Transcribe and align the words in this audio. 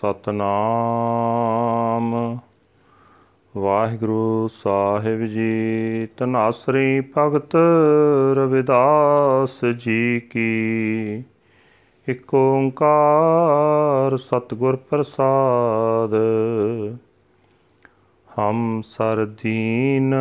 ਸਤਨਾਮ। 0.00 2.38
ਵਾਹਿਗੁਰੂ 3.56 4.48
ਸਾਹਿਬ 4.48 5.26
ਜੀ, 5.26 6.08
ਤਨਾਸਰੀ 6.16 7.00
ਭਗਤ 7.00 7.56
ਰਵਿਦਾਸ 8.34 9.76
ਜੀ 9.76 10.20
ਕੀ। 10.20 11.24
ਇਕ 12.08 12.34
ਓੰਕਾਰ 12.34 14.16
ਸਤਗੁਰ 14.16 14.76
ਪ੍ਰਸਾਦ। 14.76 16.10
ਹਮ 18.38 18.82
ਸਰ 18.84 19.26
ਦੀਨ, 19.26 20.14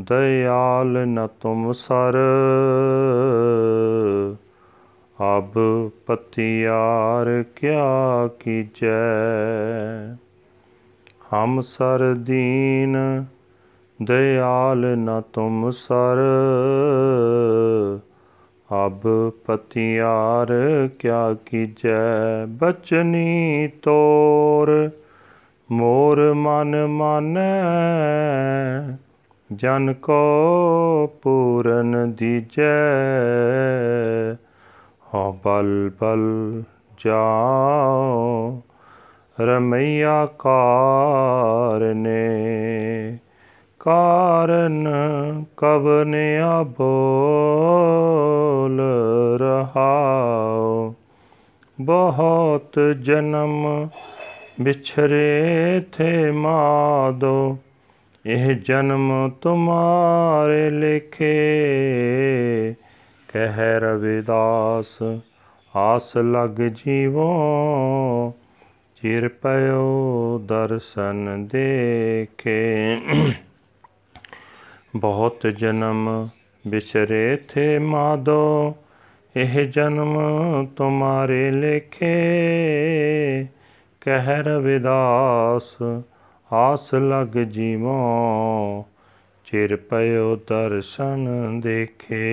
ਦਇਆਲ 0.00 0.86
ਨ 0.86 1.26
ਤੁਮ 1.26 1.72
ਸਰ। 1.72 2.18
ਹਬ 5.22 5.52
ਪਤਿਆਰ 6.06 7.44
ਕਿਆ 7.56 8.26
ਕੀਜੈ? 8.40 9.14
ਹਮ 11.34 11.60
ਸਰ 11.60 12.14
ਦੀਨ, 12.14 13.24
ਦਇਆਲ 14.02 14.98
ਨ 14.98 15.22
ਤੁਮ 15.32 15.70
ਸਰ। 15.70 16.16
ਹਬ 18.72 19.30
ਪਤਿਆਰ 19.46 20.48
ਕਿਆ 20.98 21.34
ਕੀਜੈ? 21.46 22.46
ਬਚਨੀ 22.46 23.68
ਤੋਰ, 23.82 24.90
ਮੋਰ 25.72 26.32
ਮਨ 26.32 26.86
ਮਾਨੈ। 26.86 27.40
ਜਨ 29.54 29.92
ਕੋ 29.92 30.22
ਪੂਰਨ 31.22 32.12
ਦੀਜੈ। 32.12 32.82
ਹਉ 35.42 35.44
ਬਲ 35.44 35.90
ਬਲ 36.00 36.62
ਜਾਉ। 37.04 38.60
ਰਮਈਆ 39.40 40.26
ਕਾਰਨੇ 40.26 42.28
ਕਾਰਨ 43.80 44.88
ਕਵਨ 45.56 46.14
ਬੋਲ 46.78 48.80
ਰਹਾਉ। 49.40 50.92
ਬਹੁਤ 51.80 52.80
ਜਨਮ 53.00 53.88
ਵਿਛਰੇ 54.60 55.82
ਥੇ 55.92 56.30
ਮਾਦੋ, 56.30 57.58
ਇਹ 58.26 58.56
ਜਨਮ 58.64 59.30
ਤੁਮਾਰੇ 59.40 60.70
ਲਿਖੇ। 60.70 61.54
ਕਹਿ 63.32 63.80
ਰਵਿਦਾਸ 63.80 65.02
ਆਸ 65.76 66.16
ਲਗ 66.16 66.62
ਜੀਵੋ, 66.62 67.28
ਚਿਰ 68.96 69.28
ਪਇਓ 69.28 70.38
ਦਰਸ਼ਨ 70.46 71.48
ਦੇਖੇ। 71.52 72.96
ਬਹੁਤ 74.96 75.46
ਜਨਮ 75.46 76.28
ਬਿਸਰੇ 76.66 77.38
ਥੇ 77.48 77.78
ਮਾਦੋ, 77.78 78.74
ਇਹ 79.36 79.68
ਜਨਮ 79.68 80.18
ਤੁਮਾਰੇ 80.66 81.50
ਲਿਖੇ। 81.50 82.12
ਕਹਿ 84.00 84.42
ਰਵਿਦਾਸ 84.42 85.82
ਆਸ 86.52 86.94
ਲਗ 86.94 87.38
ਜੀਵੋ, 87.38 87.96
ਚਿਰ 89.44 89.76
ਪਇਓ 89.76 90.36
ਦਰਸ਼ਨ 90.36 91.28
ਦੇਖੇ। 91.60 92.32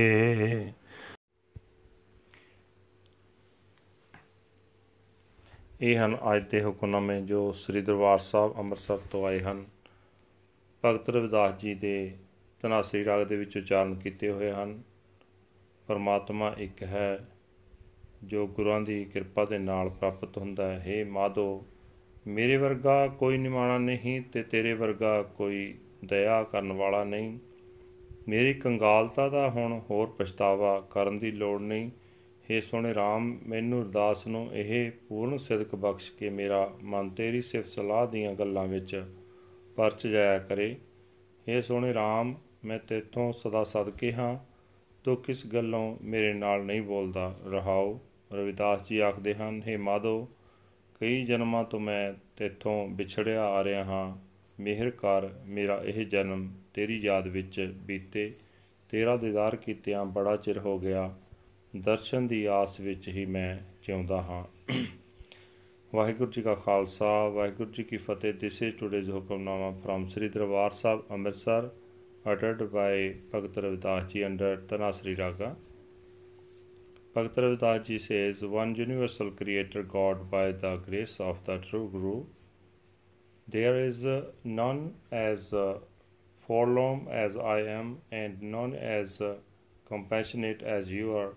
ਇਹ 5.82 6.06
ਹਨ 6.06 6.18
ਅੱਜ 6.36 6.50
ਦੇ 6.50 6.64
ਹੁਕਮਨਾਮੇ 6.64 7.22
ਜੋ 7.22 7.52
ਸ੍ਰੀ 7.52 7.82
ਦਰਬਾਰ 7.82 8.18
ਸਾਹਿਬ 8.18 8.58
ਅੰਮ੍ਰਿਤਸਰ 8.58 8.98
ਤੋਂ 8.98 9.26
ਆਏ 9.26 9.40
ਹਨ। 9.40 9.66
ਭਗਤ 10.86 11.10
ਰਵਿਦਾਸ 11.10 11.62
ਜੀ 11.62 11.74
ਦੇ 11.74 12.16
ਤਨਾਸਰੀ 12.62 13.06
ਰਾਗ 13.06 13.28
ਦੇ 13.28 13.36
ਵਿੱਚ 13.36 13.58
ਉਚਾਰਨ 13.58 13.96
ਕੀਤੇ 13.96 14.32
ਹੋਏ 14.32 14.52
ਹਨ। 14.52 14.82
ਪਰਮਾਤਮਾ 15.88 16.56
ਇੱਕ 16.58 16.84
ਹੈ 16.84 17.28
ਜੋ 18.24 18.48
ਗੁਰਾਂ 18.48 18.82
ਦੀ 18.82 19.06
ਕਿਰਪਾ 19.06 19.46
ਦੇ 19.46 19.58
ਨਾਲ 19.58 19.90
ਪ੍ਰਾਪਤ 19.90 20.38
ਹੁੰਦਾ 20.38 20.80
ਹੈ। 20.80 20.86
हे 20.88 21.10
ਮਾਧੋ, 21.12 21.66
ਮੇਰੇ 22.28 22.58
ਵਰਗਾ 22.58 23.08
ਕੋਈ 23.08 23.38
ਨਿਮਾਣਾ 23.38 23.78
ਨਹੀਂ 23.78 24.22
ਤੇ 24.22 24.44
ਤੇਰੇ 24.44 24.74
ਵਰਗਾ 24.74 25.22
ਕੋਈ 25.22 25.76
ਦਇਆ 26.06 26.44
ਕਰਨ 26.44 26.74
ਵਾਲਾ 26.74 27.04
ਨਹੀਂ। 27.04 27.40
ਮੇਰੀ 28.28 28.54
ਕੰਗਾਲਤਾ 28.54 29.30
ਦਾ 29.30 29.50
ਹੁਣ 29.50 29.82
ਹੋਰ 29.90 30.08
ਪਛਤਾਵਾ 30.08 30.88
ਕਰਨ 30.92 31.20
ਦੀ 31.20 31.32
ਲੋੜ 31.32 31.62
ਨਹੀਂ। 31.62 31.92
हे 32.49 32.61
ਸੋਹਣੇ 32.61 32.93
RAM 32.93 33.31
ਮੈਨੂੰ 33.47 33.81
ਅਰਦਾਸ 33.83 34.27
ਨੂੰ 34.27 34.49
ਇਹ 34.55 34.91
ਪੂਰਨ 35.09 35.39
ਸਿਦਕ 35.39 35.75
ਬਖਸ਼ 35.77 36.11
ਕੇ 36.13 36.31
ਮੇਰਾ 36.31 36.69
ਮਨ 36.85 37.09
ਤੇਰੀ 37.11 37.41
ਸਿਫਤ 37.43 37.71
ਸਲਾਹ 37.71 38.07
ਦੀਆਂ 38.07 38.35
ਗੱਲਾਂ 38.35 38.67
ਵਿੱਚ 38.67 39.03
ਪਰਚ 39.77 40.07
ਜਾਇਆ 40.07 40.39
ਕਰੇ 40.39 40.75
हे 41.47 41.63
ਸੋਹਣੇ 41.63 41.93
RAM 41.93 42.35
ਮੈਂ 42.65 42.79
ਤੇਥੋਂ 42.79 43.33
ਸਦਾ 43.33 43.65
ਸਦਕੇ 43.65 44.13
ਹਾਂ 44.13 44.37
ਤੂੰ 45.05 45.17
ਕਿਸ 45.17 45.47
ਗੱਲੋਂ 45.47 45.97
ਮੇਰੇ 46.03 46.33
ਨਾਲ 46.33 46.65
ਨਹੀਂ 46.65 46.83
ਬੋਲਦਾ 46.83 47.35
ਰਹਾਓ 47.47 47.99
ਰਵਿਦਾਸ 48.31 48.89
ਜੀ 48.89 48.99
ਆਖਦੇ 48.99 49.35
ਹਨ 49.35 49.61
हे 49.69 49.79
ਮਾਧੋ 49.81 50.27
ਕਈ 51.01 51.25
ਜਨਮਾਂ 51.25 51.65
ਤੋਂ 51.65 51.81
ਮੈਂ 51.81 52.13
ਤੇਥੋਂ 52.37 52.77
ਵਿਛੜਿਆ 52.89 53.45
ਆ 53.47 53.65
ਰਿਹਾ 53.65 53.85
ਹਾਂ 53.85 54.17
ਮਿਹਰ 54.59 54.91
ਕਰ 54.93 55.29
ਮੇਰਾ 55.47 55.81
ਇਹ 55.85 56.05
ਜਨਮ 56.07 56.49
ਤੇਰੀ 56.75 57.01
ਯਾਦ 57.01 57.29
ਵਿੱਚ 57.29 57.61
ਬੀਤੇ 57.87 58.33
ਤੇਰਾ 58.91 59.17
ਦੀਦਾਰ 59.17 59.57
ਕੀਤਿਆਂ 59.57 60.05
ਬੜਾ 60.07 60.37
ਚਿਰ 60.37 60.59
ਹੋ 60.59 60.79
ਗਿਆ 60.79 61.11
ਦਰਸ਼ਨ 61.74 62.28
ਦੀ 62.28 62.44
ਆਸ 62.46 62.80
ਵਿੱਚ 62.80 63.08
ਹੀ 63.08 63.26
ਮੈਂ 63.26 63.56
ਜਿਉਂਦਾ 63.84 64.22
ਹਾਂ 64.22 64.44
ਵਾਹਿਗੁਰੂ 65.94 66.32
ਜੀ 66.32 66.42
ਕਾ 66.42 66.56
ਖਾਲਸਾ 66.56 67.28
ਵਾਹਿਗੁਰੂ 67.30 67.72
ਜੀ 67.72 67.84
ਕੀ 67.84 67.98
ਫਤਿਹ 67.98 68.34
this 68.42 68.62
is 68.62 68.78
today's 68.80 69.10
Hukamnama 69.10 69.70
from 69.84 70.08
Sri 70.10 70.30
Darbar 70.30 70.72
Sahib 70.72 71.04
Amritsar 71.12 71.70
uttered 72.26 72.72
by 72.72 73.16
Bhagat 73.32 73.56
Ravidas 73.56 74.10
ji 74.10 74.24
under 74.24 74.58
Tanasri 74.58 75.18
Raga. 75.18 75.56
Bhagat 77.16 77.36
Ravidas 77.36 77.86
ji 77.86 78.00
says, 78.00 78.42
One 78.42 78.76
universal 78.76 79.32
creator 79.32 79.84
God 79.84 80.30
by 80.30 80.52
the 80.52 80.76
grace 80.78 81.20
of 81.20 81.46
the 81.46 81.58
true 81.60 81.90
Guru. 81.90 82.26
There 83.48 83.76
is 83.76 84.06
uh, 84.06 84.32
none 84.44 84.94
as 85.12 85.54
uh, 85.54 85.80
forlorn 86.48 87.08
as 87.10 87.38
I 87.38 87.62
am, 87.62 87.98
and 88.12 88.42
none 88.42 88.74
as 88.74 89.22
uh, 89.22 89.38
compassionate 89.88 90.62
as 90.62 90.90
you 90.90 91.16
are. 91.16 91.34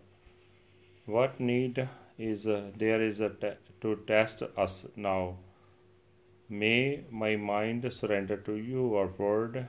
What 1.05 1.41
need 1.41 1.89
is 2.17 2.47
uh, 2.47 2.71
there 2.77 3.03
is 3.03 3.19
te- 3.19 3.59
to 3.81 3.97
test 4.07 4.43
us 4.57 4.87
now? 4.95 5.39
May 6.49 7.03
my 7.11 7.35
mind 7.35 7.93
surrender 7.93 8.37
to 8.37 8.55
you, 8.55 8.95
our 8.95 9.09
word. 9.09 9.67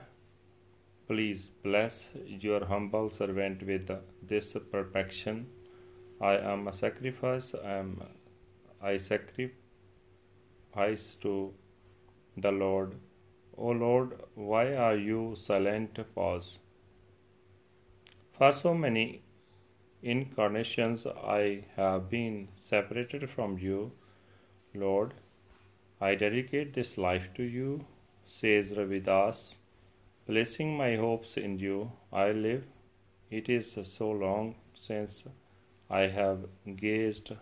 Please 1.08 1.50
bless 1.64 2.12
your 2.28 2.66
humble 2.66 3.10
servant 3.10 3.64
with 3.64 3.90
this 4.22 4.56
perfection. 4.72 5.48
I 6.22 6.38
am 6.38 6.68
a 6.68 6.74
sacrifice. 6.74 7.56
I 7.66 7.78
am 7.80 8.04
I 8.80 8.98
sacrifice 8.98 9.56
to 11.22 11.52
the 12.38 12.52
Lord. 12.52 12.94
O 13.58 13.70
Lord, 13.70 14.22
why 14.36 14.76
are 14.76 14.96
you 14.96 15.36
silent? 15.36 15.98
Pause. 16.14 16.60
For 18.38 18.52
so 18.52 18.76
many 18.76 19.24
incarnations 20.03 21.06
I 21.06 21.65
have 21.77 22.09
been 22.11 22.49
separated 22.62 23.28
from 23.31 23.59
you, 23.59 23.93
Lord. 24.75 25.15
I 26.00 26.15
dedicate 26.15 26.75
this 26.75 26.97
life 26.97 27.28
to 27.34 27.43
you, 27.43 27.84
says 28.27 28.71
Ravidas. 28.71 29.56
Placing 30.27 30.77
my 30.77 30.97
hopes 30.97 31.37
in 31.37 31.59
you, 31.59 31.93
I 32.12 32.33
live. 32.33 32.65
It 33.31 33.49
is 33.49 33.77
so 33.84 34.11
long 34.11 34.55
since 34.75 35.25
I 35.91 36.03
have 36.09 36.44
gazed 36.77 37.33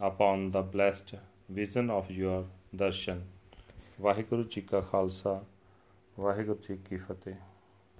upon 0.00 0.50
the 0.52 0.62
blessed 0.62 1.14
vision 1.48 1.90
of 1.90 2.10
your 2.10 2.44
darshan. 2.74 3.20
Waheguru 4.00 4.42
ji 4.52 4.60
ਕਾ 4.60 4.80
ਖਾਲਸਾ 4.90 5.44
ਵਾਹਿਗੁਰੂ 6.20 6.58
ਜੀ 6.68 6.76
ਕੀ 6.88 6.96
ਫਤਿਹ 6.96 7.34